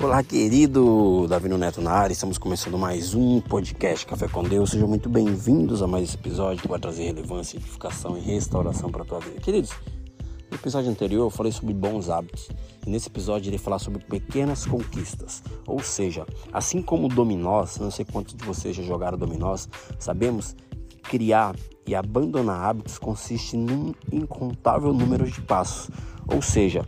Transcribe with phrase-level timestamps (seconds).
[0.00, 2.12] Olá, querido Davi Neto na área.
[2.12, 4.70] Estamos começando mais um podcast Café com Deus.
[4.70, 9.02] Sejam muito bem-vindos a mais esse episódio que vai trazer relevância, edificação e restauração para
[9.02, 9.40] a tua vida.
[9.40, 9.70] Queridos,
[10.48, 12.48] no episódio anterior eu falei sobre bons hábitos.
[12.86, 15.42] E nesse episódio irei falar sobre pequenas conquistas.
[15.66, 19.68] Ou seja, assim como dominós, não sei quantos de vocês já jogaram dominós,
[19.98, 20.54] sabemos
[20.88, 25.90] que criar e abandonar hábitos consiste num incontável número de passos.
[26.28, 26.86] Ou seja,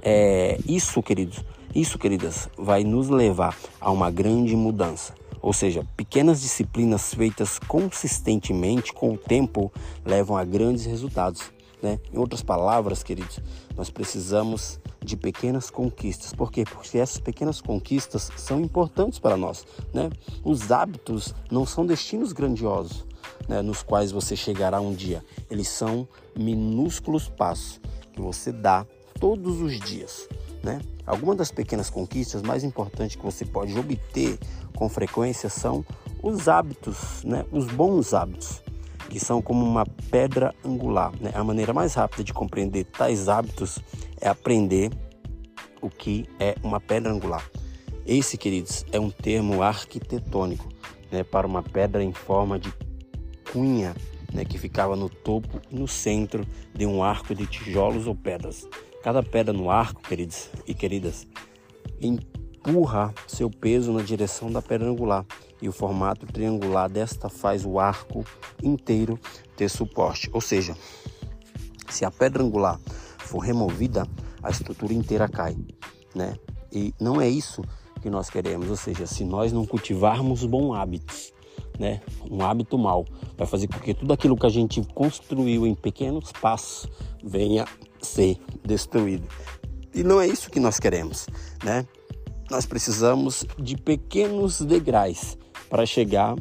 [0.00, 1.44] é, isso, queridos,
[1.74, 5.14] isso, queridas, vai nos levar a uma grande mudança.
[5.40, 9.72] Ou seja, pequenas disciplinas feitas consistentemente com o tempo
[10.04, 11.50] levam a grandes resultados.
[11.82, 11.98] Né?
[12.12, 13.40] Em outras palavras, queridos,
[13.76, 16.32] nós precisamos de pequenas conquistas.
[16.32, 16.64] Por quê?
[16.64, 19.66] Porque essas pequenas conquistas são importantes para nós.
[19.92, 20.10] Né?
[20.44, 23.04] Os hábitos não são destinos grandiosos
[23.48, 25.24] né, nos quais você chegará um dia.
[25.50, 27.80] Eles são minúsculos passos
[28.12, 28.86] que você dá
[29.18, 30.28] todos os dias.
[30.62, 30.80] Né?
[31.06, 34.38] Algumas das pequenas conquistas mais importantes que você pode obter
[34.76, 35.84] com frequência são
[36.22, 37.44] os hábitos, né?
[37.50, 38.62] os bons hábitos,
[39.10, 41.12] que são como uma pedra angular.
[41.20, 41.32] Né?
[41.34, 43.80] A maneira mais rápida de compreender tais hábitos
[44.20, 44.90] é aprender
[45.80, 47.44] o que é uma pedra angular.
[48.06, 50.68] Esse, queridos, é um termo arquitetônico
[51.10, 52.72] né, para uma pedra em forma de
[53.52, 53.94] cunha
[54.32, 58.66] né, que ficava no topo e no centro de um arco de tijolos ou pedras.
[59.02, 61.26] Cada pedra no arco, queridos e queridas,
[62.00, 65.26] empurra seu peso na direção da pedra angular
[65.60, 68.24] e o formato triangular desta faz o arco
[68.62, 69.18] inteiro
[69.56, 70.30] ter suporte.
[70.32, 70.76] Ou seja,
[71.88, 72.78] se a pedra angular
[73.18, 74.06] for removida,
[74.40, 75.56] a estrutura inteira cai,
[76.14, 76.38] né?
[76.72, 77.62] E não é isso
[78.00, 81.32] que nós queremos, ou seja, se nós não cultivarmos bons hábitos,
[81.78, 82.00] né?
[82.30, 83.04] Um hábito mal
[83.36, 86.88] vai fazer com que tudo aquilo que a gente construiu em pequenos passos
[87.22, 87.66] venha
[88.02, 89.26] ser destruído.
[89.94, 91.26] E não é isso que nós queremos,
[91.64, 91.86] né?
[92.50, 95.38] Nós precisamos de pequenos degraus
[95.70, 96.36] para chegar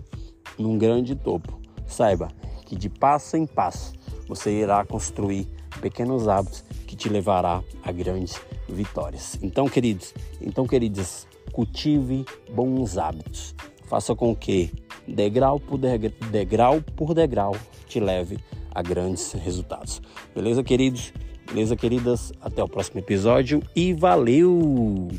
[0.58, 1.60] num grande topo.
[1.88, 2.30] Saiba
[2.66, 3.94] que de passo em passo
[4.28, 5.48] você irá construir
[5.82, 9.38] pequenos hábitos que te levará a grandes vitórias.
[9.42, 13.56] Então, queridos, então queridas, cultive bons hábitos.
[13.86, 14.72] Faça com que
[15.08, 17.56] degrau por degrau por degrau
[17.88, 18.40] te leve
[18.74, 20.02] a grandes resultados.
[20.34, 21.12] Beleza, queridos?
[21.48, 22.32] Beleza, queridas?
[22.42, 25.10] Até o próximo episódio e valeu!